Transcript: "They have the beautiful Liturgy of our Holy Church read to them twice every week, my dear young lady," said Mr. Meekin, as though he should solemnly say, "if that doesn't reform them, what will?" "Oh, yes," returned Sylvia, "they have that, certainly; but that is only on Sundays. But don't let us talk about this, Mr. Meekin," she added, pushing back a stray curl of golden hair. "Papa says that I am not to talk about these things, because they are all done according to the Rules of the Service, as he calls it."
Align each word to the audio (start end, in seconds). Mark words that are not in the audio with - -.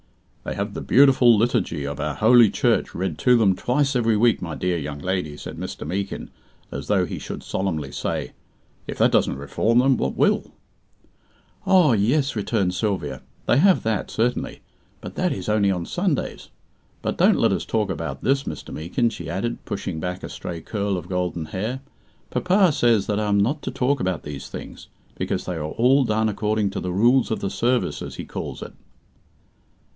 "They 0.43 0.55
have 0.55 0.73
the 0.73 0.81
beautiful 0.81 1.37
Liturgy 1.37 1.85
of 1.85 1.99
our 1.99 2.15
Holy 2.15 2.49
Church 2.49 2.95
read 2.95 3.19
to 3.19 3.37
them 3.37 3.55
twice 3.55 3.95
every 3.95 4.17
week, 4.17 4.41
my 4.41 4.55
dear 4.55 4.75
young 4.79 4.97
lady," 4.97 5.37
said 5.37 5.57
Mr. 5.57 5.85
Meekin, 5.85 6.31
as 6.71 6.87
though 6.87 7.05
he 7.05 7.19
should 7.19 7.43
solemnly 7.43 7.91
say, 7.91 8.31
"if 8.87 8.97
that 8.97 9.11
doesn't 9.11 9.37
reform 9.37 9.77
them, 9.77 9.97
what 9.97 10.15
will?" 10.15 10.55
"Oh, 11.67 11.91
yes," 11.93 12.35
returned 12.35 12.73
Sylvia, 12.73 13.21
"they 13.45 13.57
have 13.57 13.83
that, 13.83 14.09
certainly; 14.09 14.61
but 14.99 15.13
that 15.13 15.31
is 15.31 15.47
only 15.47 15.69
on 15.69 15.85
Sundays. 15.85 16.49
But 17.03 17.19
don't 17.19 17.37
let 17.37 17.51
us 17.51 17.63
talk 17.63 17.91
about 17.91 18.23
this, 18.23 18.45
Mr. 18.45 18.73
Meekin," 18.73 19.11
she 19.11 19.29
added, 19.29 19.63
pushing 19.65 19.99
back 19.99 20.23
a 20.23 20.29
stray 20.29 20.61
curl 20.61 20.97
of 20.97 21.09
golden 21.09 21.45
hair. 21.45 21.81
"Papa 22.31 22.71
says 22.71 23.05
that 23.05 23.19
I 23.19 23.29
am 23.29 23.37
not 23.39 23.61
to 23.61 23.71
talk 23.71 23.99
about 23.99 24.23
these 24.23 24.47
things, 24.49 24.87
because 25.13 25.45
they 25.45 25.57
are 25.57 25.63
all 25.65 26.03
done 26.03 26.27
according 26.27 26.71
to 26.71 26.79
the 26.79 26.91
Rules 26.91 27.29
of 27.29 27.41
the 27.41 27.51
Service, 27.51 28.01
as 28.01 28.15
he 28.15 28.25
calls 28.25 28.63
it." 28.63 28.73